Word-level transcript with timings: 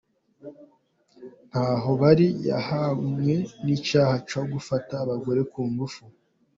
Ntahobali 1.49 2.27
yahamwe 2.49 3.33
n’icyaha 3.63 4.15
cyo 4.29 4.41
gufata 4.51 4.93
abagore 5.03 5.41
ku 5.51 5.61
ngufu. 5.71 6.03